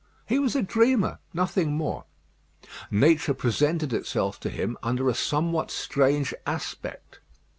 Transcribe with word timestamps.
He 0.25 0.39
was 0.39 0.55
a 0.55 0.63
dreamer: 0.63 1.19
nothing 1.31 1.73
more. 1.73 2.05
Nature 2.89 3.35
presented 3.35 3.93
itself 3.93 4.39
to 4.39 4.49
him 4.49 4.75
under 4.81 5.07
a 5.09 5.13
somewhat 5.13 5.69
strange 5.69 6.33
aspect. 6.47 7.19